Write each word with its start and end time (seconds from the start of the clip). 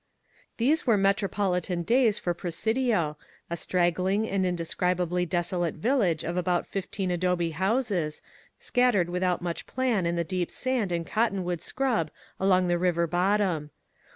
These 0.57 0.87
were 0.87 0.97
metropolitan 0.97 1.83
days 1.83 2.17
for 2.17 2.33
Presidio, 2.33 3.19
a 3.51 3.53
strag 3.53 3.93
gling 3.93 4.27
and 4.27 4.47
indescribably 4.47 5.27
desolate 5.27 5.75
village 5.75 6.23
of 6.23 6.35
about 6.37 6.65
fif 6.65 6.89
teen 6.89 7.11
adobe 7.11 7.51
houses, 7.51 8.23
scattered 8.57 9.11
without 9.11 9.43
much 9.43 9.67
plan 9.67 10.07
in 10.07 10.15
the 10.15 10.23
deep 10.23 10.49
sand 10.49 10.91
and 10.91 11.05
cotton 11.05 11.43
wood 11.43 11.61
scrub 11.61 12.09
along 12.39 12.65
the 12.65 12.79
river 12.79 13.05
bottom. 13.05 13.69